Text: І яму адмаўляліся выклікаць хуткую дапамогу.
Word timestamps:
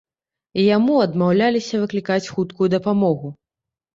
І 0.61 0.63
яму 0.77 0.95
адмаўляліся 1.05 1.81
выклікаць 1.83 2.31
хуткую 2.37 2.71
дапамогу. 2.77 3.27